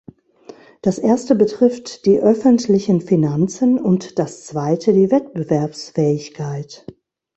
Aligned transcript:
Das 0.81 0.97
erste 0.97 1.35
betrifft 1.35 2.07
die 2.07 2.17
öffentlichen 2.19 3.01
Finanzen, 3.01 3.77
und 3.77 4.17
das 4.17 4.43
zweite 4.47 4.93
die 4.93 5.11
Wettbewerbsfähigkeit. 5.11 6.87